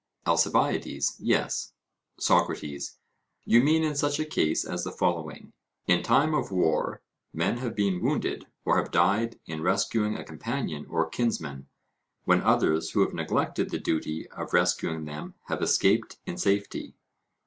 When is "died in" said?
8.89-9.61